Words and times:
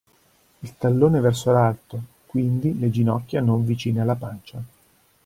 Il 0.63 0.73
tallone 0.79 1.19
verso 1.19 1.51
l'alto, 1.51 2.01
quindi 2.25 2.75
le 2.79 2.89
ginocchia 2.89 3.39
non 3.39 3.63
vicine 3.63 4.01
alla 4.01 4.15
pancia. 4.15 4.59